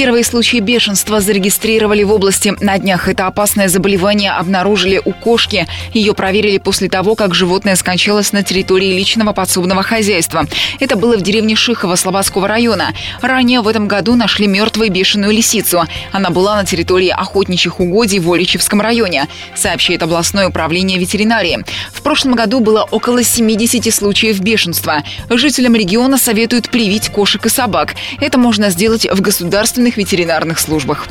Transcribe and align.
Первые 0.00 0.24
случаи 0.24 0.60
бешенства 0.60 1.20
зарегистрировали 1.20 2.04
в 2.04 2.10
области. 2.10 2.54
На 2.60 2.78
днях 2.78 3.06
это 3.06 3.26
опасное 3.26 3.68
заболевание 3.68 4.30
обнаружили 4.30 4.98
у 5.04 5.12
кошки. 5.12 5.66
Ее 5.92 6.14
проверили 6.14 6.56
после 6.56 6.88
того, 6.88 7.14
как 7.14 7.34
животное 7.34 7.76
скончалось 7.76 8.32
на 8.32 8.42
территории 8.42 8.96
личного 8.96 9.34
подсобного 9.34 9.82
хозяйства. 9.82 10.46
Это 10.78 10.96
было 10.96 11.18
в 11.18 11.20
деревне 11.20 11.54
Шихово 11.54 11.96
Слободского 11.96 12.48
района. 12.48 12.94
Ранее 13.20 13.60
в 13.60 13.68
этом 13.68 13.88
году 13.88 14.14
нашли 14.14 14.46
мертвую 14.46 14.90
бешеную 14.90 15.34
лисицу. 15.34 15.84
Она 16.12 16.30
была 16.30 16.56
на 16.56 16.64
территории 16.64 17.10
охотничьих 17.10 17.78
угодий 17.78 18.20
в 18.20 18.32
Оличевском 18.32 18.80
районе, 18.80 19.28
сообщает 19.54 20.02
областное 20.02 20.48
управление 20.48 20.98
ветеринарии. 20.98 21.62
В 21.92 22.00
прошлом 22.00 22.36
году 22.36 22.60
было 22.60 22.88
около 22.90 23.22
70 23.22 23.92
случаев 23.92 24.40
бешенства. 24.40 25.02
Жителям 25.28 25.74
региона 25.74 26.16
советуют 26.16 26.70
привить 26.70 27.10
кошек 27.10 27.44
и 27.44 27.50
собак. 27.50 27.96
Это 28.18 28.38
можно 28.38 28.70
сделать 28.70 29.06
в 29.06 29.20
государственных 29.20 29.89
ветеринарных 29.96 30.58
службах. 30.58 31.06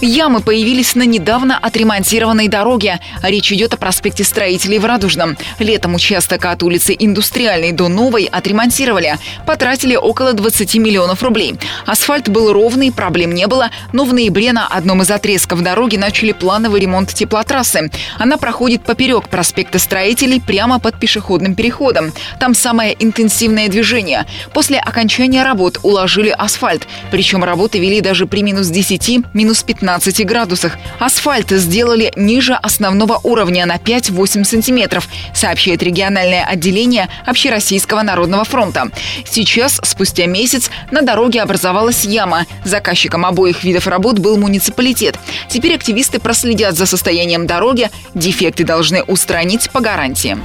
Ямы 0.00 0.40
появились 0.40 0.94
на 0.94 1.02
недавно 1.02 1.58
отремонтированной 1.58 2.48
дороге. 2.48 3.00
Речь 3.22 3.52
идет 3.52 3.74
о 3.74 3.76
проспекте 3.76 4.24
Строителей 4.24 4.78
в 4.78 4.84
Радужном. 4.84 5.36
Летом 5.58 5.94
участок 5.94 6.46
от 6.46 6.62
улицы 6.62 6.96
Индустриальной 6.98 7.72
до 7.72 7.88
Новой 7.88 8.24
отремонтировали. 8.24 9.18
Потратили 9.46 9.96
около 9.96 10.32
20 10.32 10.76
миллионов 10.76 11.22
рублей. 11.22 11.54
Асфальт 11.86 12.28
был 12.28 12.52
ровный, 12.52 12.92
проблем 12.92 13.32
не 13.32 13.46
было, 13.46 13.70
но 13.92 14.04
в 14.04 14.14
ноябре 14.14 14.52
на 14.52 14.66
одном 14.66 15.02
из 15.02 15.10
отрезков 15.10 15.62
дороги 15.62 15.96
начали 15.96 16.32
плановый 16.32 16.80
ремонт 16.80 17.12
теплотрассы. 17.12 17.90
Она 18.18 18.36
проходит 18.38 18.82
поперек 18.82 19.28
проспекта 19.28 19.78
Строителей 19.78 20.40
прямо 20.40 20.78
под 20.78 20.98
пешеходным 20.98 21.54
переходом. 21.54 22.12
Там 22.38 22.54
самое 22.54 22.96
интенсивное 22.98 23.68
движение. 23.68 24.26
После 24.52 24.78
окончания 24.78 25.42
работ 25.42 25.78
уложили 25.82 26.30
асфальт. 26.30 26.86
Причем 27.10 27.44
работы 27.44 27.78
вели 27.78 28.00
даже 28.00 28.26
при 28.26 28.42
минус 28.42 28.68
10, 28.68 29.34
минус 29.34 29.62
15 29.62 29.69
15 29.70 30.26
градусах. 30.26 30.76
Асфальт 30.98 31.50
сделали 31.50 32.12
ниже 32.16 32.54
основного 32.54 33.20
уровня 33.22 33.66
на 33.66 33.76
5-8 33.76 34.42
сантиметров, 34.42 35.08
сообщает 35.32 35.80
региональное 35.84 36.44
отделение 36.44 37.08
Общероссийского 37.24 38.02
народного 38.02 38.44
фронта. 38.44 38.90
Сейчас, 39.24 39.80
спустя 39.84 40.26
месяц, 40.26 40.72
на 40.90 41.02
дороге 41.02 41.40
образовалась 41.40 42.04
яма. 42.04 42.46
Заказчиком 42.64 43.24
обоих 43.24 43.62
видов 43.62 43.86
работ 43.86 44.18
был 44.18 44.36
муниципалитет. 44.36 45.16
Теперь 45.48 45.76
активисты 45.76 46.18
проследят 46.18 46.76
за 46.76 46.86
состоянием 46.86 47.46
дороги. 47.46 47.90
Дефекты 48.14 48.64
должны 48.64 49.04
устранить 49.04 49.70
по 49.70 49.78
гарантии. 49.78 50.36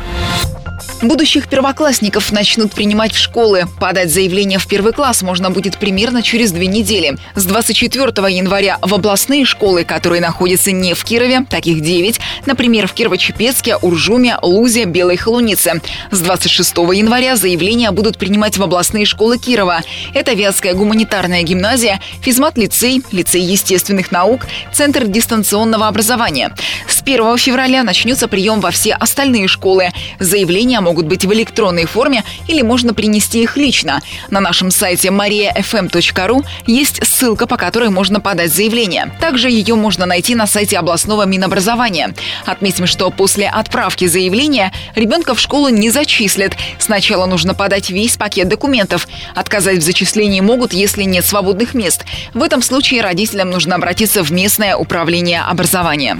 Будущих 1.01 1.49
первоклассников 1.49 2.31
начнут 2.31 2.71
принимать 2.71 3.13
в 3.13 3.17
школы. 3.17 3.65
Подать 3.79 4.09
заявление 4.09 4.59
в 4.59 4.67
первый 4.67 4.93
класс 4.93 5.21
можно 5.23 5.51
будет 5.51 5.77
примерно 5.77 6.23
через 6.23 6.51
две 6.51 6.67
недели. 6.67 7.17
С 7.35 7.45
24 7.45 8.07
января 8.33 8.79
в 8.81 8.93
областные 8.93 9.43
школы, 9.43 9.83
которые 9.83 10.21
находятся 10.21 10.71
не 10.71 10.93
в 10.93 11.03
Кирове, 11.03 11.45
таких 11.49 11.81
9, 11.81 12.19
например, 12.45 12.87
в 12.87 12.93
Кирово-Чепецке, 12.93 13.77
Уржуме, 13.81 14.37
Лузе, 14.41 14.85
Белой 14.85 15.17
Холунице. 15.17 15.81
С 16.11 16.21
26 16.21 16.77
января 16.77 17.35
заявления 17.35 17.91
будут 17.91 18.17
принимать 18.17 18.57
в 18.57 18.63
областные 18.63 19.05
школы 19.05 19.37
Кирова. 19.37 19.81
Это 20.13 20.33
Вятская 20.33 20.73
гуманитарная 20.73 21.43
гимназия, 21.43 21.99
физмат-лицей, 22.21 23.03
лицей 23.11 23.41
естественных 23.41 24.11
наук, 24.11 24.47
Центр 24.73 25.05
дистанционного 25.05 25.87
образования. 25.87 26.55
С 26.87 27.01
1 27.01 27.37
февраля 27.37 27.83
начнется 27.83 28.29
прием 28.29 28.61
во 28.61 28.71
все 28.71 28.93
остальные 28.93 29.49
школы. 29.49 29.91
Заявления 30.19 30.79
могут 30.85 31.07
быть 31.07 31.25
в 31.25 31.33
электронной 31.33 31.85
форме 31.85 32.23
или 32.47 32.61
можно 32.61 32.93
принести 32.93 33.41
их 33.41 33.57
лично. 33.57 34.01
На 34.29 34.39
нашем 34.39 34.69
сайте 34.69 35.07
mariafm.ru 35.07 36.45
есть 36.67 37.03
ссылка, 37.03 37.47
по 37.47 37.57
которой 37.57 37.89
можно 37.89 38.19
подать 38.19 38.53
заявление. 38.53 39.11
Также 39.19 39.49
ее 39.49 39.73
можно 39.73 40.05
найти 40.05 40.35
на 40.35 40.45
сайте 40.45 40.77
областного 40.77 41.25
Минобразования. 41.25 42.13
Отметим, 42.45 42.85
что 42.85 43.09
после 43.09 43.49
отправки 43.49 44.05
заявления 44.05 44.71
ребенка 44.93 45.33
в 45.33 45.39
школу 45.39 45.69
не 45.69 45.89
зачислят. 45.89 46.53
Сначала 46.77 47.25
нужно 47.25 47.55
подать 47.55 47.89
весь 47.89 48.15
пакет 48.15 48.47
документов. 48.47 49.07
Отказать 49.33 49.79
в 49.79 49.81
зачислении 49.81 50.41
могут, 50.41 50.71
если 50.71 51.01
нет 51.01 51.25
свободных 51.25 51.73
мест. 51.73 52.05
В 52.35 52.43
этом 52.43 52.61
случае 52.61 53.01
родителям 53.01 53.49
нужно 53.49 53.73
обратиться 53.73 54.23
в 54.23 54.31
местное 54.31 54.75
управление 54.75 55.41
образования. 55.41 56.19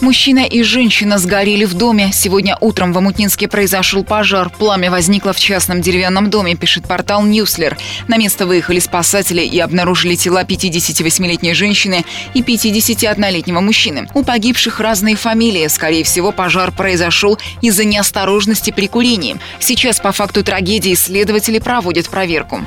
Мужчина 0.00 0.46
и 0.46 0.62
женщина 0.62 1.18
сгорели 1.18 1.66
в 1.66 1.74
доме. 1.74 2.10
Сегодня 2.12 2.56
утром 2.60 2.94
в 2.94 2.98
Амутнинске 2.98 3.48
произошел 3.48 4.02
пожар. 4.02 4.48
Пламя 4.48 4.90
возникло 4.90 5.34
в 5.34 5.38
частном 5.38 5.82
деревянном 5.82 6.30
доме, 6.30 6.56
пишет 6.56 6.88
портал 6.88 7.22
Ньюслер. 7.22 7.76
На 8.08 8.16
место 8.16 8.46
выехали 8.46 8.78
спасатели 8.78 9.42
и 9.42 9.58
обнаружили 9.58 10.14
тела 10.14 10.42
58-летней 10.44 11.52
женщины 11.52 12.06
и 12.32 12.40
51-летнего 12.40 13.60
мужчины. 13.60 14.08
У 14.14 14.24
погибших 14.24 14.80
разные 14.80 15.16
фамилии. 15.16 15.66
Скорее 15.68 16.04
всего, 16.04 16.32
пожар 16.32 16.72
произошел 16.72 17.38
из-за 17.60 17.84
неосторожности 17.84 18.70
при 18.70 18.86
курении. 18.86 19.36
Сейчас 19.58 20.00
по 20.00 20.12
факту 20.12 20.42
трагедии 20.42 20.94
следователи 20.94 21.58
проводят 21.58 22.08
проверку. 22.08 22.62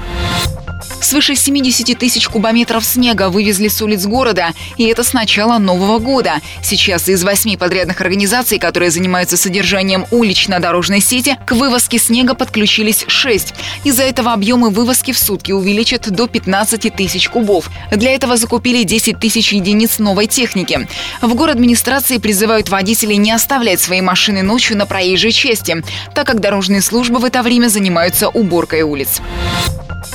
Свыше 1.03 1.36
70 1.36 2.00
тысяч 2.00 2.30
кубометров 2.30 2.86
снега 2.86 3.30
вывезли 3.30 3.68
с 3.68 3.81
улиц 3.81 4.06
города, 4.06 4.53
и 4.78 4.86
это 4.86 5.03
с 5.03 5.12
начала 5.12 5.58
Нового 5.58 6.00
года. 6.00 6.36
Сейчас 6.64 7.09
из 7.09 7.25
восьми 7.25 7.58
подрядных 7.58 8.00
организаций, 8.00 8.58
которые 8.58 8.90
занимаются 8.90 9.36
содержанием 9.36 10.06
улично-дорожной 10.12 11.02
сети, 11.02 11.38
к 11.46 11.52
вывозке 11.52 12.00
снега 12.00 12.36
подключились 12.36 13.03
шесть. 13.08 13.53
Из-за 13.84 14.03
этого 14.03 14.31
объемы 14.31 14.69
вывозки 14.69 15.12
в 15.12 15.19
сутки 15.19 15.52
увеличат 15.52 16.09
до 16.09 16.28
15 16.28 16.96
тысяч 16.96 17.28
кубов. 17.28 17.69
Для 17.92 18.16
этого 18.16 18.38
закупили 18.38 18.84
10 18.84 19.19
тысяч 19.19 19.52
единиц 19.52 20.00
новой 20.00 20.28
техники. 20.28 20.88
В 21.22 21.36
город 21.36 21.56
администрации 21.56 22.18
призывают 22.18 22.69
водителей 22.69 23.18
не 23.18 23.34
оставлять 23.34 23.81
свои 23.81 24.00
машины 24.00 24.42
ночью 24.42 24.78
на 24.78 24.86
проезжей 24.86 25.34
части, 25.34 25.84
так 26.16 26.25
как 26.25 26.40
дорожные 26.40 26.81
службы 26.81 27.19
в 27.19 27.25
это 27.25 27.44
время 27.44 27.68
занимаются 27.68 28.30
уборкой 28.30 28.84
улиц. 28.84 29.19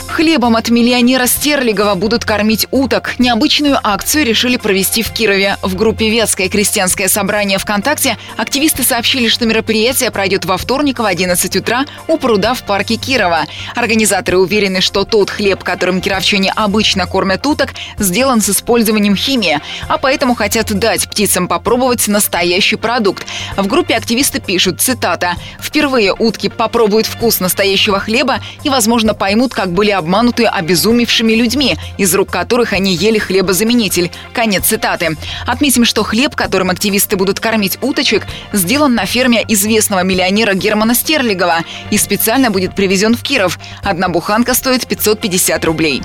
Хлебом 0.09 0.57
от 0.57 0.71
миллионера 0.71 1.27
Стерлигова 1.27 1.95
будут 1.95 2.25
кормить 2.25 2.67
уток. 2.71 3.19
Необычную 3.19 3.79
акцию 3.83 4.25
решили 4.25 4.57
провести 4.57 5.03
в 5.03 5.13
Кирове. 5.13 5.59
В 5.63 5.77
группе 5.77 6.09
«Ветское 6.09 6.49
крестьянское 6.49 7.09
собрание 7.09 7.59
ВКонтакте» 7.59 8.17
активисты 8.37 8.83
сообщили, 8.83 9.29
что 9.29 9.47
мероприятие 9.47 10.11
пройдет 10.11 10.45
во 10.45 10.57
вторник 10.57 10.99
в 10.99 11.05
11 11.05 11.57
утра 11.57 11.85
у 12.09 12.17
пруда 12.17 12.55
в 12.55 12.63
парке 12.65 12.97
Кирова. 12.97 13.43
Организаторы 13.77 14.39
уверены, 14.39 14.81
что 14.81 15.05
тот 15.05 15.31
хлеб, 15.31 15.63
которым 15.63 16.01
кировчане 16.01 16.53
обычно 16.57 17.07
кормят 17.07 17.47
уток, 17.47 17.75
сделан 17.99 18.41
с 18.41 18.49
использованием 18.49 19.15
химии, 19.15 19.61
а 19.89 19.99
поэтому 19.99 20.35
хотят 20.35 20.73
дать 20.73 21.09
птицам 21.09 21.47
попробовать 21.47 22.09
настоящий 22.09 22.77
продукт. 22.77 23.27
В 23.57 23.67
группе 23.67 23.95
активисты 23.95 24.41
пишут, 24.41 24.81
цитата, 24.81 25.35
«Впервые 25.61 26.15
утки 26.15 26.49
попробуют 26.49 27.07
вкус 27.07 27.41
настоящего 27.41 28.01
хлеба 28.01 28.41
и, 28.65 28.71
возможно, 28.71 29.15
поймут, 29.15 29.53
как 29.53 29.71
были 29.71 29.98
обмануты 29.99 30.45
обезумевшими 30.45 31.33
людьми, 31.33 31.77
из 31.99 32.15
рук 32.15 32.31
которых 32.31 32.73
они 32.73 32.95
ели 32.95 33.19
хлебозаменитель. 33.19 34.11
Конец 34.33 34.67
цитаты. 34.67 35.17
Отметим, 35.47 35.85
что 35.85 36.03
хлеб, 36.03 36.35
которым 36.35 36.71
активисты 36.71 37.17
будут 37.17 37.41
кормить 37.41 37.79
уточек, 37.83 38.27
сделан 38.53 38.95
на 38.95 39.05
ферме 39.05 39.45
известного 39.49 40.03
миллионера 40.03 40.55
Германа 40.55 40.95
Стерлигова 40.95 41.59
и 41.91 41.99
специально 41.99 42.51
будет 42.51 42.75
привезен 42.75 43.17
в 43.17 43.23
Киров. 43.23 43.59
Одна 43.83 44.09
буханка 44.09 44.55
стоит 44.55 44.87
550 44.87 45.65
рублей. 45.65 46.03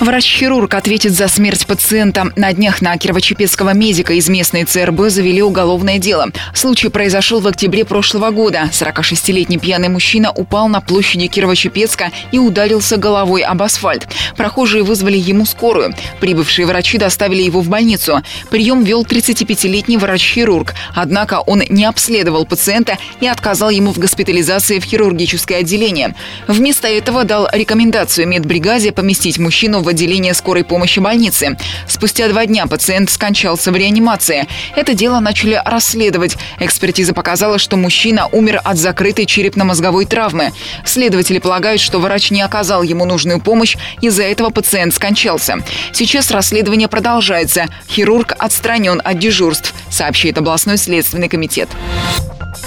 Врач-хирург 0.00 0.74
ответит 0.74 1.12
за 1.12 1.28
смерть 1.28 1.66
пациента. 1.66 2.32
На 2.36 2.52
днях 2.52 2.80
на 2.80 2.94
Кирово-Чепецкого 2.96 3.74
медика 3.74 4.12
из 4.12 4.28
местной 4.28 4.64
ЦРБ 4.64 5.08
завели 5.08 5.42
уголовное 5.42 5.98
дело. 5.98 6.28
Случай 6.54 6.88
произошел 6.88 7.40
в 7.40 7.46
октябре 7.46 7.84
прошлого 7.84 8.30
года. 8.30 8.70
46-летний 8.72 9.58
пьяный 9.58 9.88
мужчина 9.88 10.30
упал 10.30 10.68
на 10.68 10.80
площади 10.80 11.26
Кирово-Чепецка 11.26 12.10
и 12.30 12.38
ударился 12.38 12.87
головой 12.96 13.42
об 13.42 13.62
асфальт. 13.62 14.06
Прохожие 14.36 14.82
вызвали 14.82 15.16
ему 15.16 15.46
скорую. 15.46 15.94
Прибывшие 16.20 16.66
врачи 16.66 16.98
доставили 16.98 17.42
его 17.42 17.60
в 17.60 17.68
больницу. 17.68 18.22
Прием 18.50 18.82
вел 18.84 19.02
35-летний 19.02 19.96
врач-хирург. 19.96 20.74
Однако 20.94 21.40
он 21.40 21.62
не 21.68 21.84
обследовал 21.84 22.46
пациента 22.46 22.98
и 23.20 23.26
отказал 23.26 23.70
ему 23.70 23.92
в 23.92 23.98
госпитализации 23.98 24.78
в 24.78 24.84
хирургическое 24.84 25.58
отделение. 25.58 26.14
Вместо 26.46 26.88
этого 26.88 27.24
дал 27.24 27.48
рекомендацию 27.52 28.26
медбригаде 28.26 28.92
поместить 28.92 29.38
мужчину 29.38 29.82
в 29.82 29.88
отделение 29.88 30.34
скорой 30.34 30.64
помощи 30.64 31.00
больницы. 31.00 31.56
Спустя 31.86 32.28
два 32.28 32.46
дня 32.46 32.66
пациент 32.66 33.10
скончался 33.10 33.72
в 33.72 33.76
реанимации. 33.76 34.46
Это 34.76 34.94
дело 34.94 35.20
начали 35.20 35.60
расследовать. 35.64 36.36
Экспертиза 36.60 37.14
показала, 37.14 37.58
что 37.58 37.76
мужчина 37.76 38.28
умер 38.28 38.60
от 38.64 38.76
закрытой 38.76 39.26
черепно-мозговой 39.26 40.04
травмы. 40.04 40.52
Следователи 40.84 41.38
полагают, 41.38 41.80
что 41.80 41.98
врач 41.98 42.30
не 42.30 42.42
оказал 42.42 42.77
оказал 42.78 42.82
ему 42.82 43.04
нужную 43.04 43.40
помощь. 43.40 43.76
Из-за 44.00 44.22
этого 44.22 44.50
пациент 44.50 44.94
скончался. 44.94 45.56
Сейчас 45.92 46.30
расследование 46.30 46.88
продолжается. 46.88 47.66
Хирург 47.88 48.34
отстранен 48.38 49.00
от 49.04 49.18
дежурств, 49.18 49.74
сообщает 49.90 50.38
областной 50.38 50.76
следственный 50.76 51.28
комитет. 51.28 51.68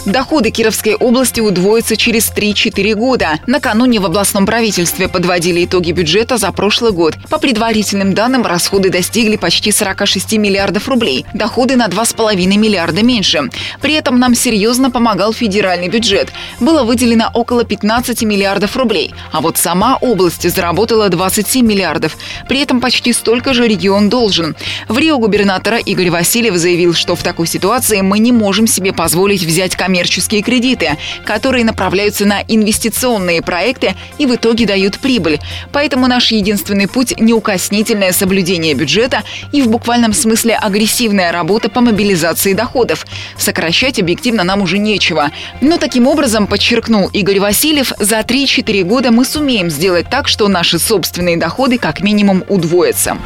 Доходы 0.06 0.50
Кировской 0.50 0.96
области 0.96 1.42
удвоятся 1.42 1.96
через 1.96 2.32
3-4 2.32 2.96
года. 2.96 3.40
Накануне 3.46 4.00
в 4.00 4.06
областном 4.08 4.48
правительстве 4.48 5.08
подводили 5.08 5.64
итоги 5.64 5.92
бюджета 5.92 6.40
за 6.40 6.52
прошлый 6.52 6.92
год. 6.92 7.16
По 7.30 7.38
предварительным 7.38 8.16
данным, 8.16 8.44
расходы 8.44 8.90
достигли 8.90 9.36
почти 9.36 9.72
46 9.72 10.34
миллиардов 10.38 10.90
рублей. 10.90 11.28
Доходы 11.36 11.76
на 11.76 11.88
2,5 11.88 12.36
миллиарда 12.58 13.04
меньше. 13.04 13.44
При 13.80 13.94
этом 13.94 14.18
нам 14.18 14.34
серьезно 14.34 14.90
помогал 14.90 15.34
федеральный 15.34 15.88
бюджет. 15.88 16.30
Было 16.60 16.84
выделено 16.84 17.30
около 17.36 17.64
15 17.64 18.24
миллиардов 18.24 18.76
рублей. 18.78 19.14
А 19.32 19.40
вот 19.40 19.60
сама 19.60 19.98
область 20.02 20.50
заработала 20.50 21.10
27 21.10 21.64
миллиардов. 21.64 22.18
При 22.50 22.60
этом 22.60 22.82
почти 22.82 23.14
столько 23.14 23.54
же 23.54 23.68
регион 23.68 24.10
должен. 24.10 24.56
В 24.88 24.98
Рио 24.98 25.20
губернатора 25.20 25.78
Игорь 25.78 26.10
Васильев 26.10 26.56
заявил, 26.56 26.96
что 26.96 27.16
в 27.16 27.22
такой 27.22 27.46
ситуации 27.46 28.02
мы 28.02 28.18
не 28.18 28.32
можем 28.32 28.66
себе 28.66 28.94
позволить 28.94 29.44
взять 29.44 29.76
коммерческие 29.92 30.42
кредиты, 30.42 30.98
которые 31.26 31.66
направляются 31.66 32.26
на 32.26 32.44
инвестиционные 32.48 33.42
проекты 33.42 33.94
и 34.18 34.26
в 34.26 34.34
итоге 34.34 34.66
дают 34.66 35.00
прибыль. 35.00 35.38
Поэтому 35.74 36.08
наш 36.08 36.32
единственный 36.32 36.88
путь– 36.88 37.14
неукоснительное 37.20 38.14
соблюдение 38.14 38.74
бюджета 38.74 39.24
и 39.52 39.62
в 39.62 39.68
буквальном 39.68 40.14
смысле 40.14 40.56
агрессивная 40.56 41.34
работа 41.34 41.70
по 41.70 41.82
мобилизации 41.82 42.54
доходов. 42.54 43.06
Сокращать 43.38 44.00
объективно 44.00 44.46
нам 44.46 44.62
уже 44.62 44.78
нечего. 44.78 45.30
Но 45.60 45.78
таким 45.78 46.08
образом, 46.08 46.48
подчеркнул 46.48 47.08
Игорь 47.08 47.42
Васильев, 47.42 47.92
за 48.00 48.20
3-4 48.20 48.84
года 48.84 49.12
мы 49.12 49.26
сумеем 49.26 49.70
сделать 49.70 50.10
так, 50.10 50.30
что 50.30 50.48
наши 50.48 50.80
собственные 50.80 51.36
доходы 51.36 51.78
как 51.78 52.00
минимум 52.00 52.46
удвоятся. 52.48 53.18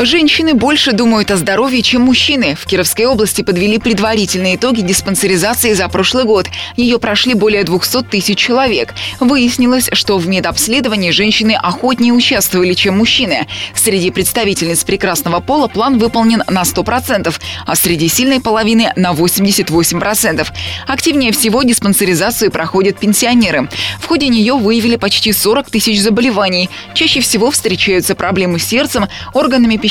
Женщины 0.00 0.54
больше 0.54 0.92
думают 0.92 1.32
о 1.32 1.36
здоровье, 1.36 1.82
чем 1.82 2.02
мужчины. 2.02 2.54
В 2.54 2.66
Кировской 2.66 3.06
области 3.06 3.42
подвели 3.42 3.78
предварительные 3.78 4.54
итоги 4.54 4.80
диспансеризации 4.80 5.72
за 5.72 5.88
прошлый 5.88 6.22
год. 6.22 6.46
Ее 6.76 7.00
прошли 7.00 7.34
более 7.34 7.64
200 7.64 8.04
тысяч 8.04 8.38
человек. 8.38 8.94
Выяснилось, 9.18 9.88
что 9.92 10.18
в 10.18 10.28
медобследовании 10.28 11.10
женщины 11.10 11.58
охотнее 11.60 12.12
участвовали, 12.12 12.74
чем 12.74 12.98
мужчины. 12.98 13.48
Среди 13.74 14.12
представительниц 14.12 14.84
прекрасного 14.84 15.40
пола 15.40 15.66
план 15.66 15.98
выполнен 15.98 16.44
на 16.46 16.62
100%, 16.62 17.34
а 17.66 17.74
среди 17.74 18.06
сильной 18.06 18.40
половины 18.40 18.92
на 18.94 19.14
88%. 19.14 20.46
Активнее 20.86 21.32
всего 21.32 21.64
диспансеризацию 21.64 22.52
проходят 22.52 23.00
пенсионеры. 23.00 23.68
В 24.00 24.06
ходе 24.06 24.28
нее 24.28 24.54
выявили 24.54 24.94
почти 24.94 25.32
40 25.32 25.70
тысяч 25.70 26.00
заболеваний. 26.00 26.70
Чаще 26.94 27.20
всего 27.20 27.50
встречаются 27.50 28.14
проблемы 28.14 28.60
с 28.60 28.64
сердцем, 28.64 29.08
органами 29.34 29.76
пищеварения, 29.76 29.87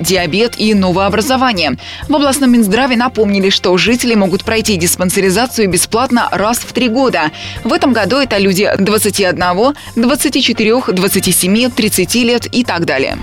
диабет 0.00 0.54
и 0.58 0.74
новообразование. 0.74 1.76
В 2.08 2.14
областном 2.14 2.52
Минздраве 2.52 2.96
напомнили, 2.96 3.50
что 3.50 3.76
жители 3.76 4.14
могут 4.14 4.44
пройти 4.44 4.76
диспансеризацию 4.76 5.68
бесплатно 5.68 6.28
раз 6.30 6.58
в 6.58 6.72
три 6.72 6.88
года. 6.88 7.30
В 7.64 7.72
этом 7.72 7.92
году 7.92 8.16
это 8.16 8.38
люди 8.38 8.70
21, 8.78 9.74
24, 9.96 10.80
27, 10.88 11.70
30 11.70 12.14
лет 12.16 12.46
и 12.52 12.64
так 12.64 12.84
далее. 12.84 13.18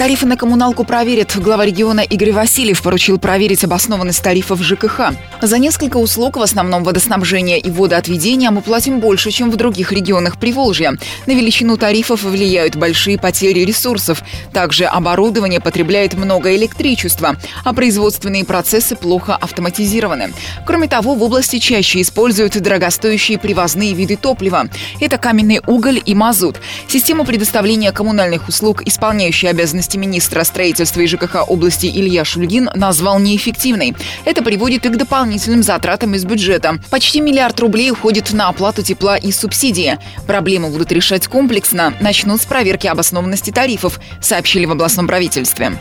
Тарифы 0.00 0.24
на 0.24 0.38
коммуналку 0.38 0.84
проверят. 0.84 1.36
Глава 1.36 1.66
региона 1.66 2.00
Игорь 2.00 2.32
Васильев 2.32 2.80
поручил 2.80 3.18
проверить 3.18 3.64
обоснованность 3.64 4.22
тарифов 4.22 4.62
ЖКХ. 4.62 5.12
За 5.42 5.58
несколько 5.58 5.98
услуг, 5.98 6.38
в 6.38 6.40
основном 6.40 6.84
водоснабжения 6.84 7.58
и 7.58 7.70
водоотведения, 7.70 8.50
мы 8.50 8.62
платим 8.62 9.00
больше, 9.00 9.30
чем 9.30 9.50
в 9.50 9.56
других 9.56 9.92
регионах 9.92 10.40
Приволжья. 10.40 10.94
На 11.26 11.32
величину 11.32 11.76
тарифов 11.76 12.22
влияют 12.22 12.76
большие 12.76 13.18
потери 13.18 13.60
ресурсов. 13.60 14.22
Также 14.54 14.86
оборудование 14.86 15.60
потребляет 15.60 16.14
много 16.14 16.56
электричества, 16.56 17.36
а 17.62 17.74
производственные 17.74 18.46
процессы 18.46 18.96
плохо 18.96 19.36
автоматизированы. 19.36 20.32
Кроме 20.64 20.88
того, 20.88 21.14
в 21.14 21.22
области 21.22 21.58
чаще 21.58 22.00
используют 22.00 22.58
дорогостоящие 22.58 23.38
привозные 23.38 23.92
виды 23.92 24.16
топлива. 24.16 24.66
Это 24.98 25.18
каменный 25.18 25.60
уголь 25.66 26.00
и 26.02 26.14
мазут. 26.14 26.58
Система 26.88 27.26
предоставления 27.26 27.92
коммунальных 27.92 28.48
услуг, 28.48 28.80
исполняющая 28.86 29.50
обязанности 29.50 29.89
обязанности 29.90 29.96
министра 29.96 30.44
строительства 30.44 31.00
и 31.00 31.06
ЖКХ 31.06 31.48
области 31.48 31.86
Илья 31.86 32.24
Шульгин 32.24 32.70
назвал 32.74 33.18
неэффективной. 33.18 33.94
Это 34.24 34.42
приводит 34.42 34.86
и 34.86 34.88
к 34.88 34.96
дополнительным 34.96 35.62
затратам 35.62 36.14
из 36.14 36.24
бюджета. 36.24 36.78
Почти 36.90 37.20
миллиард 37.20 37.58
рублей 37.60 37.90
уходит 37.90 38.32
на 38.32 38.48
оплату 38.48 38.82
тепла 38.82 39.16
и 39.16 39.32
субсидии. 39.32 39.98
Проблемы 40.26 40.70
будут 40.70 40.92
решать 40.92 41.26
комплексно. 41.26 41.94
Начнут 42.00 42.40
с 42.40 42.44
проверки 42.44 42.86
обоснованности 42.86 43.50
тарифов, 43.50 44.00
сообщили 44.20 44.66
в 44.66 44.72
областном 44.72 45.06
правительстве. 45.06 45.78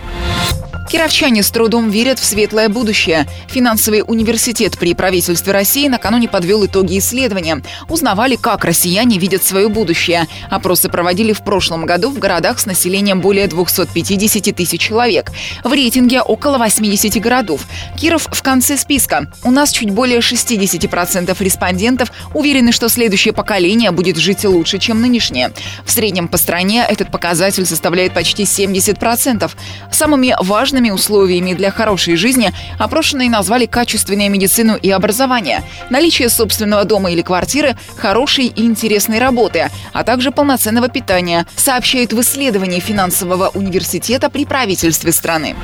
Кировчане 0.90 1.44
с 1.44 1.52
трудом 1.52 1.92
верят 1.92 2.18
в 2.18 2.26
светлое 2.26 2.68
будущее. 2.68 3.28
Финансовый 3.48 4.04
университет 4.06 4.76
при 4.80 4.96
правительстве 4.96 5.54
России 5.54 5.88
накануне 5.88 6.28
подвел 6.28 6.66
итоги 6.66 6.98
исследования. 6.98 7.62
Узнавали, 7.90 8.38
как 8.38 8.66
россияне 8.66 9.20
видят 9.20 9.44
свое 9.44 9.70
будущее. 9.70 10.26
Опросы 10.50 10.90
проводили 10.90 11.32
в 11.32 11.44
прошлом 11.44 11.86
году 11.86 12.10
в 12.10 12.18
городах 12.18 12.60
с 12.60 12.66
населением 12.66 13.22
более 13.22 13.46
250 13.46 14.56
тысяч 14.56 14.82
человек. 14.82 15.32
В 15.64 15.72
рейтинге 15.72 16.24
около 16.24 16.58
80 16.58 17.22
городов. 17.22 17.68
Киров 17.96 18.28
в 18.32 18.42
конце 18.42 18.76
списка. 18.76 19.32
У 19.44 19.52
нас 19.52 19.72
чуть 19.72 19.92
более 19.92 20.22
60% 20.22 21.36
респондентов 21.40 22.12
уверены, 22.34 22.72
что 22.72 22.90
следующее 22.90 23.36
поколение 23.36 23.92
будет 23.92 24.18
жить 24.18 24.44
лучше, 24.44 24.80
чем 24.80 25.02
нынешнее. 25.02 25.54
В 25.86 25.92
среднем 25.92 26.28
по 26.28 26.38
стране 26.38 26.84
этот 26.90 27.12
показатель 27.12 27.68
составляет 27.68 28.16
почти 28.16 28.44
70%. 28.44 29.52
Самыми 29.92 30.36
важными 30.40 30.79
Важными 30.80 30.96
условиями 30.96 31.54
для 31.56 31.72
хорошей 31.72 32.16
жизни 32.16 32.54
опрошенные 32.78 33.30
назвали 33.30 33.66
качественную 33.66 34.32
медицину 34.32 34.78
и 34.78 34.90
образование, 34.90 35.62
наличие 35.90 36.30
собственного 36.30 36.86
дома 36.86 37.12
или 37.12 37.22
квартиры, 37.22 37.76
хорошей 37.98 38.46
и 38.46 38.64
интересной 38.64 39.20
работы, 39.20 39.70
а 39.92 40.06
также 40.06 40.32
полноценного 40.32 40.88
питания, 40.88 41.46
сообщают 41.58 42.14
в 42.14 42.22
исследовании 42.22 42.80
финансового 42.80 43.50
университета 43.50 44.30
при 44.30 44.46
правительстве 44.46 45.12
страны. 45.12 45.58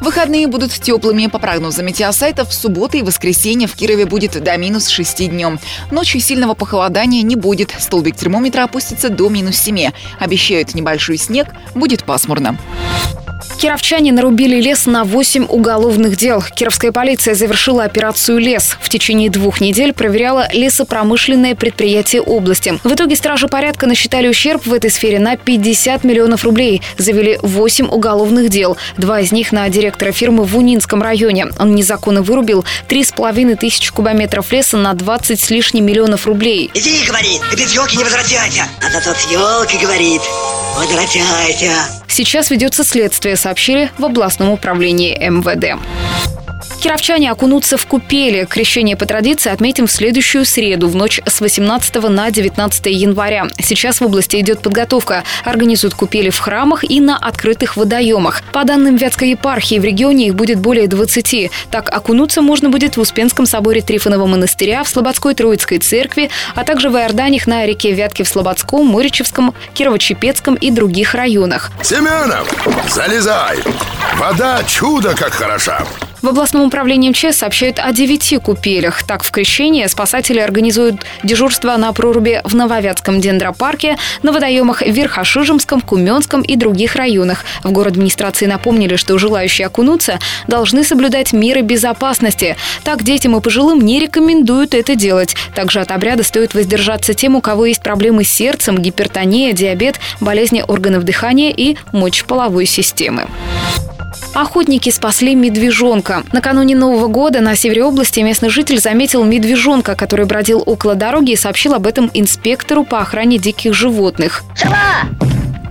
Выходные 0.00 0.48
будут 0.48 0.72
теплыми. 0.72 1.28
По 1.28 1.38
прогнозам 1.38 1.86
метеосайтов, 1.86 2.48
в 2.48 2.52
субботу 2.52 2.96
и 2.96 3.02
воскресенье 3.02 3.68
в 3.68 3.76
Кирове 3.76 4.06
будет 4.06 4.42
до 4.42 4.56
минус 4.56 4.88
6 4.88 5.30
днем. 5.30 5.60
Ночью 5.92 6.20
сильного 6.20 6.54
похолодания 6.54 7.22
не 7.22 7.36
будет. 7.36 7.72
Столбик 7.78 8.16
термометра 8.16 8.64
опустится 8.64 9.08
до 9.08 9.28
минус 9.28 9.54
7. 9.58 9.92
Обещают 10.18 10.74
небольшой 10.74 11.18
снег, 11.18 11.46
будет 11.76 12.02
пасмурно. 12.02 12.58
Кировчане 13.62 14.10
нарубили 14.10 14.60
лес 14.60 14.86
на 14.86 15.04
8 15.04 15.44
уголовных 15.44 16.16
дел. 16.16 16.42
Кировская 16.42 16.90
полиция 16.90 17.36
завершила 17.36 17.84
операцию 17.84 18.38
«Лес». 18.38 18.76
В 18.80 18.88
течение 18.88 19.30
двух 19.30 19.60
недель 19.60 19.92
проверяла 19.92 20.48
лесопромышленные 20.52 21.54
предприятия 21.54 22.20
области. 22.20 22.80
В 22.82 22.92
итоге 22.92 23.14
стражи 23.14 23.46
порядка 23.46 23.86
насчитали 23.86 24.26
ущерб 24.26 24.66
в 24.66 24.74
этой 24.74 24.90
сфере 24.90 25.20
на 25.20 25.36
50 25.36 26.02
миллионов 26.02 26.42
рублей. 26.42 26.82
Завели 26.98 27.38
8 27.40 27.86
уголовных 27.86 28.48
дел. 28.48 28.76
Два 28.96 29.20
из 29.20 29.30
них 29.30 29.52
на 29.52 29.68
директора 29.68 30.10
фирмы 30.10 30.42
в 30.42 30.58
Унинском 30.58 31.00
районе. 31.00 31.46
Он 31.60 31.72
незаконно 31.76 32.22
вырубил 32.22 32.64
3,5 32.88 33.54
тысяч 33.54 33.92
кубометров 33.92 34.50
леса 34.50 34.76
на 34.76 34.92
20 34.92 35.40
с 35.40 35.50
лишним 35.50 35.86
миллионов 35.86 36.26
рублей. 36.26 36.68
Иди, 36.74 37.04
говорит, 37.06 37.40
ты 37.48 37.56
без 37.56 37.72
елки 37.72 37.96
не 37.96 38.02
возвращайся. 38.02 38.64
А 38.84 38.90
зато 38.90 39.16
с 39.16 39.30
елки, 39.30 39.78
говорит, 39.78 40.20
возвращайся. 40.76 42.02
Сейчас 42.08 42.50
ведется 42.50 42.84
следствие, 42.84 43.36
сообщили 43.52 43.90
в 43.98 44.04
областном 44.06 44.48
управлении 44.48 45.14
МВД. 45.14 45.78
Кировчане 46.82 47.30
окунутся 47.30 47.76
в 47.76 47.86
купели. 47.86 48.44
Крещение 48.44 48.96
по 48.96 49.06
традиции 49.06 49.52
отметим 49.52 49.86
в 49.86 49.92
следующую 49.92 50.44
среду, 50.44 50.88
в 50.88 50.96
ночь 50.96 51.20
с 51.24 51.40
18 51.40 51.94
на 52.08 52.28
19 52.28 52.86
января. 52.86 53.46
Сейчас 53.62 54.00
в 54.00 54.04
области 54.04 54.40
идет 54.40 54.62
подготовка. 54.62 55.22
Организуют 55.44 55.94
купели 55.94 56.30
в 56.30 56.40
храмах 56.40 56.82
и 56.82 57.00
на 57.00 57.16
открытых 57.16 57.76
водоемах. 57.76 58.42
По 58.52 58.64
данным 58.64 58.96
Вятской 58.96 59.30
епархии, 59.30 59.78
в 59.78 59.84
регионе 59.84 60.26
их 60.26 60.34
будет 60.34 60.58
более 60.58 60.88
20. 60.88 61.52
Так, 61.70 61.88
окунуться 61.88 62.42
можно 62.42 62.68
будет 62.68 62.96
в 62.96 63.00
Успенском 63.00 63.46
соборе 63.46 63.80
Трифонова 63.80 64.26
монастыря, 64.26 64.82
в 64.82 64.88
Слободской 64.88 65.36
Троицкой 65.36 65.78
церкви, 65.78 66.30
а 66.56 66.64
также 66.64 66.90
в 66.90 66.96
Иорданях 66.96 67.46
на 67.46 67.64
реке 67.64 67.92
Вятке 67.92 68.24
в 68.24 68.28
Слободском, 68.28 68.88
Моричевском, 68.88 69.54
Кирово-Чепецком 69.76 70.58
и 70.58 70.72
других 70.72 71.14
районах. 71.14 71.70
Семенов, 71.84 72.52
залезай! 72.90 73.60
Вода 74.18 74.64
чудо 74.64 75.14
как 75.14 75.32
хороша! 75.32 75.86
В 76.22 76.28
областном 76.28 76.62
управлении 76.62 77.10
МЧС 77.10 77.38
сообщают 77.38 77.80
о 77.80 77.92
девяти 77.92 78.38
купелях. 78.38 79.02
Так, 79.02 79.24
в 79.24 79.32
Крещении 79.32 79.84
спасатели 79.88 80.38
организуют 80.38 81.04
дежурство 81.24 81.76
на 81.76 81.92
проруби 81.92 82.40
в 82.44 82.54
Нововятском 82.54 83.20
дендропарке, 83.20 83.96
на 84.22 84.30
водоемах 84.30 84.82
в 84.82 84.88
Верхошижемском, 84.88 85.80
Куменском 85.80 86.42
и 86.42 86.54
других 86.54 86.94
районах. 86.94 87.44
В 87.64 87.72
город 87.72 87.94
администрации 87.94 88.46
напомнили, 88.46 88.94
что 88.94 89.18
желающие 89.18 89.66
окунуться 89.66 90.20
должны 90.46 90.84
соблюдать 90.84 91.32
меры 91.32 91.62
безопасности. 91.62 92.56
Так, 92.84 93.02
детям 93.02 93.36
и 93.36 93.40
пожилым 93.40 93.80
не 93.80 93.98
рекомендуют 93.98 94.74
это 94.74 94.94
делать. 94.94 95.34
Также 95.56 95.80
от 95.80 95.90
обряда 95.90 96.22
стоит 96.22 96.54
воздержаться 96.54 97.14
тем, 97.14 97.34
у 97.34 97.40
кого 97.40 97.66
есть 97.66 97.82
проблемы 97.82 98.22
с 98.22 98.30
сердцем, 98.30 98.78
гипертония, 98.78 99.52
диабет, 99.52 99.98
болезни 100.20 100.62
органов 100.68 101.02
дыхания 101.02 101.50
и 101.50 101.76
мочеполовой 101.90 102.66
системы. 102.66 103.26
Охотники 104.34 104.88
спасли 104.90 105.34
медвежонка. 105.34 106.24
Накануне 106.32 106.74
Нового 106.74 107.08
года 107.08 107.40
на 107.40 107.54
севере 107.54 107.84
области 107.84 108.20
местный 108.20 108.48
житель 108.48 108.78
заметил 108.78 109.24
медвежонка, 109.24 109.94
который 109.94 110.24
бродил 110.24 110.62
около 110.64 110.94
дороги 110.94 111.32
и 111.32 111.36
сообщил 111.36 111.74
об 111.74 111.86
этом 111.86 112.10
инспектору 112.14 112.84
по 112.84 113.00
охране 113.00 113.38
диких 113.38 113.74
животных. 113.74 114.44
Сова! 114.56 114.76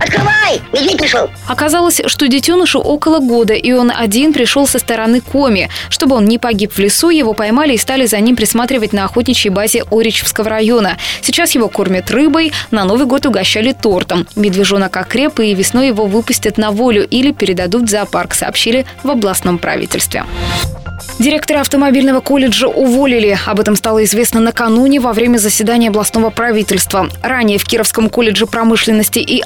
Открывай! 0.02 0.60
Медведь 0.72 0.98
пришел! 0.98 1.30
Оказалось, 1.46 2.00
что 2.06 2.26
детенышу 2.26 2.80
около 2.80 3.20
года, 3.20 3.54
и 3.54 3.70
он 3.72 3.92
один 3.94 4.32
пришел 4.32 4.66
со 4.66 4.80
стороны 4.80 5.20
Коми. 5.20 5.68
Чтобы 5.90 6.16
он 6.16 6.24
не 6.24 6.38
погиб 6.38 6.72
в 6.72 6.78
лесу, 6.78 7.10
его 7.10 7.34
поймали 7.34 7.74
и 7.74 7.78
стали 7.78 8.06
за 8.06 8.18
ним 8.18 8.34
присматривать 8.34 8.92
на 8.92 9.04
охотничьей 9.04 9.54
базе 9.54 9.84
Оричевского 9.90 10.50
района. 10.50 10.98
Сейчас 11.20 11.54
его 11.54 11.68
кормят 11.68 12.10
рыбой, 12.10 12.52
на 12.72 12.84
Новый 12.84 13.06
год 13.06 13.26
угощали 13.26 13.72
тортом. 13.72 14.26
Медвежонок 14.34 14.96
окреп, 14.96 15.38
и 15.38 15.54
весной 15.54 15.88
его 15.88 16.06
выпустят 16.06 16.58
на 16.58 16.72
волю 16.72 17.06
или 17.06 17.30
передадут 17.30 17.84
в 17.84 17.88
зоопарк, 17.88 18.34
сообщили 18.34 18.86
в 19.04 19.10
областном 19.10 19.58
правительстве. 19.58 20.24
Директора 21.18 21.60
автомобильного 21.60 22.20
колледжа 22.20 22.66
уволили. 22.66 23.38
Об 23.46 23.60
этом 23.60 23.76
стало 23.76 24.02
известно 24.04 24.40
накануне 24.40 24.98
во 24.98 25.12
время 25.12 25.38
заседания 25.38 25.88
областного 25.88 26.30
правительства. 26.30 27.08
Ранее 27.22 27.58
в 27.58 27.64
Кировском 27.64 28.08
колледже 28.08 28.46
промышленности 28.46 29.18
и 29.18 29.40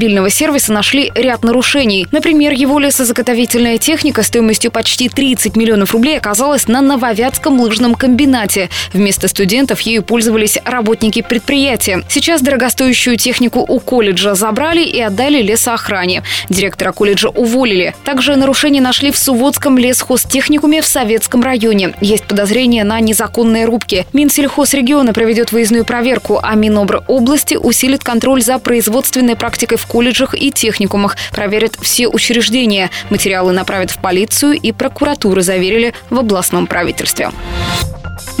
автомобильного 0.00 0.30
сервиса 0.30 0.72
нашли 0.72 1.12
ряд 1.14 1.44
нарушений. 1.44 2.06
Например, 2.10 2.54
его 2.54 2.78
лесозаготовительная 2.78 3.76
техника 3.76 4.22
стоимостью 4.22 4.72
почти 4.72 5.10
30 5.10 5.56
миллионов 5.56 5.92
рублей 5.92 6.16
оказалась 6.16 6.68
на 6.68 6.80
Нововятском 6.80 7.60
лыжном 7.60 7.94
комбинате. 7.94 8.70
Вместо 8.94 9.28
студентов 9.28 9.82
ею 9.82 10.02
пользовались 10.02 10.56
работники 10.64 11.20
предприятия. 11.20 12.02
Сейчас 12.08 12.40
дорогостоящую 12.40 13.18
технику 13.18 13.60
у 13.60 13.78
колледжа 13.78 14.34
забрали 14.34 14.82
и 14.82 14.98
отдали 15.02 15.42
лесоохране. 15.42 16.22
Директора 16.48 16.92
колледжа 16.92 17.28
уволили. 17.28 17.94
Также 18.02 18.36
нарушения 18.36 18.80
нашли 18.80 19.10
в 19.10 19.18
Суводском 19.18 19.76
лесхозтехникуме 19.76 20.80
в 20.80 20.86
Советском 20.86 21.42
районе. 21.42 21.92
Есть 22.00 22.24
подозрения 22.24 22.84
на 22.84 23.00
незаконные 23.00 23.66
рубки. 23.66 24.06
Минсельхозрегиона 24.14 25.12
проведет 25.12 25.52
выездную 25.52 25.84
проверку, 25.84 26.40
а 26.42 26.54
Минобр 26.54 27.02
области 27.06 27.56
усилит 27.56 28.02
контроль 28.02 28.40
за 28.40 28.58
производственной 28.58 29.36
практикой 29.36 29.76
в 29.76 29.89
колледжах 29.90 30.34
и 30.40 30.52
техникумах. 30.52 31.16
Проверят 31.32 31.76
все 31.80 32.06
учреждения. 32.06 32.90
Материалы 33.10 33.52
направят 33.52 33.90
в 33.90 33.98
полицию 33.98 34.52
и 34.52 34.70
прокуратуру, 34.70 35.40
заверили 35.40 35.94
в 36.10 36.18
областном 36.20 36.68
правительстве. 36.68 37.30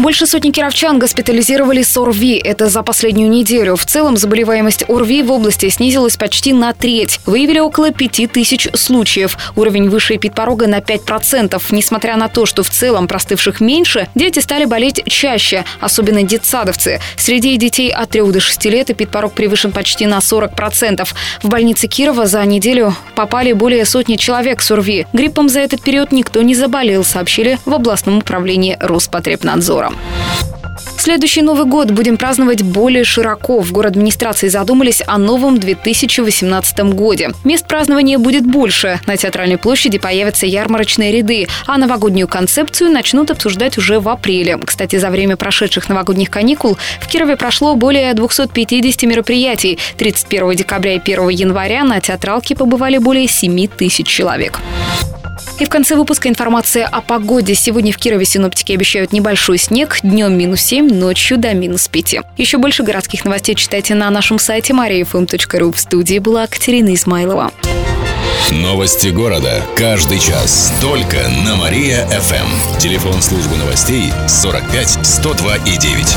Больше 0.00 0.26
сотни 0.26 0.50
кировчан 0.50 0.98
госпитализировали 0.98 1.82
с 1.82 1.94
ОРВИ. 1.94 2.40
Это 2.42 2.68
за 2.68 2.82
последнюю 2.82 3.28
неделю. 3.28 3.76
В 3.76 3.84
целом 3.84 4.16
заболеваемость 4.16 4.88
ОРВИ 4.88 5.22
в 5.22 5.30
области 5.30 5.68
снизилась 5.68 6.16
почти 6.16 6.54
на 6.54 6.72
треть. 6.72 7.20
Выявили 7.26 7.58
около 7.58 7.90
пяти 7.90 8.26
тысяч 8.26 8.66
случаев. 8.72 9.36
Уровень 9.56 9.90
выше 9.90 10.16
эпидпорога 10.16 10.66
на 10.68 10.78
5%. 10.78 11.60
Несмотря 11.70 12.16
на 12.16 12.28
то, 12.28 12.46
что 12.46 12.62
в 12.62 12.70
целом 12.70 13.08
простывших 13.08 13.60
меньше, 13.60 14.08
дети 14.14 14.38
стали 14.38 14.64
болеть 14.64 15.02
чаще, 15.06 15.64
особенно 15.80 16.22
детсадовцы. 16.22 17.00
Среди 17.16 17.56
детей 17.58 17.90
от 17.90 18.08
3 18.10 18.22
до 18.32 18.40
6 18.40 18.64
лет 18.66 18.90
эпидпорог 18.90 19.34
превышен 19.34 19.70
почти 19.70 20.06
на 20.06 20.18
40%. 20.18 21.06
В 21.42 21.48
больнице 21.48 21.88
Кирова 21.88 22.26
за 22.26 22.42
неделю 22.46 22.96
попали 23.14 23.52
более 23.52 23.84
сотни 23.84 24.16
человек 24.16 24.62
с 24.62 24.70
ОРВИ. 24.70 25.06
Гриппом 25.12 25.50
за 25.50 25.60
этот 25.60 25.82
период 25.82 26.10
никто 26.10 26.40
не 26.40 26.54
заболел, 26.54 27.04
сообщили 27.04 27.58
в 27.66 27.74
областном 27.74 28.18
управлении 28.18 28.78
Роспотребнадзора. 28.80 29.69
Следующий 31.00 31.40
Новый 31.42 31.64
год 31.64 31.92
будем 31.92 32.18
праздновать 32.18 32.62
более 32.62 33.04
широко. 33.04 33.60
В 33.60 33.72
город 33.72 33.92
администрации 33.92 34.48
задумались 34.48 35.02
о 35.06 35.16
новом 35.16 35.58
2018 35.58 36.78
годе. 36.92 37.30
Мест 37.42 37.66
празднования 37.66 38.18
будет 38.18 38.44
больше. 38.44 39.00
На 39.06 39.16
Театральной 39.16 39.56
площади 39.56 39.98
появятся 39.98 40.44
ярмарочные 40.44 41.10
ряды, 41.10 41.48
а 41.66 41.78
новогоднюю 41.78 42.28
концепцию 42.28 42.90
начнут 42.90 43.30
обсуждать 43.30 43.78
уже 43.78 43.98
в 43.98 44.10
апреле. 44.10 44.58
Кстати, 44.58 44.96
за 44.96 45.08
время 45.08 45.38
прошедших 45.38 45.88
новогодних 45.88 46.30
каникул 46.30 46.76
в 47.00 47.08
Кирове 47.08 47.36
прошло 47.36 47.76
более 47.76 48.12
250 48.12 49.04
мероприятий. 49.04 49.78
31 49.96 50.56
декабря 50.56 50.94
и 50.94 50.98
1 50.98 51.28
января 51.30 51.84
на 51.84 52.00
театралке 52.00 52.54
побывали 52.54 52.98
более 52.98 53.26
7 53.26 53.68
тысяч 53.68 54.06
человек. 54.06 54.60
И 55.60 55.64
в 55.66 55.68
конце 55.68 55.94
выпуска 55.94 56.30
информация 56.30 56.86
о 56.86 57.02
погоде. 57.02 57.54
Сегодня 57.54 57.92
в 57.92 57.98
Кирове 57.98 58.24
синоптики 58.24 58.72
обещают 58.72 59.12
небольшой 59.12 59.58
снег, 59.58 59.98
днем 60.02 60.32
минус 60.32 60.62
7, 60.62 60.88
ночью 60.88 61.36
до 61.36 61.52
минус 61.52 61.86
5. 61.86 62.16
Еще 62.38 62.56
больше 62.56 62.82
городских 62.82 63.26
новостей 63.26 63.54
читайте 63.54 63.94
на 63.94 64.08
нашем 64.08 64.38
сайте 64.38 64.72
mariafm.ru. 64.72 65.72
В 65.72 65.78
студии 65.78 66.18
была 66.18 66.46
Катерина 66.46 66.94
Измайлова. 66.94 67.52
Новости 68.50 69.08
города. 69.08 69.62
Каждый 69.76 70.18
час. 70.18 70.72
Только 70.80 71.28
на 71.44 71.56
Мария-ФМ. 71.56 72.78
Телефон 72.78 73.20
службы 73.20 73.56
новостей 73.58 74.10
45 74.28 75.06
102 75.06 75.56
и 75.56 75.76
9. 75.76 76.16